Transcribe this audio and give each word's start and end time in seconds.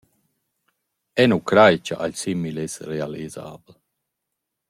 Eu 1.21 1.27
nu 1.29 1.37
craj 1.49 1.75
cha 1.85 1.95
alch 2.05 2.19
simil 2.21 2.57
es 2.65 2.75
realisabel. 2.91 3.75